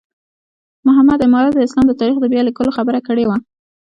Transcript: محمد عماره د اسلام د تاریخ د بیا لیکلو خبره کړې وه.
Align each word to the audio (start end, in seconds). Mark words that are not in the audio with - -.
محمد 0.87 1.19
عماره 1.27 1.49
د 1.53 1.59
اسلام 1.67 1.85
د 1.87 1.93
تاریخ 1.99 2.17
د 2.21 2.25
بیا 2.33 2.41
لیکلو 2.47 2.75
خبره 2.77 2.99
کړې 3.07 3.23
وه. 3.25 3.35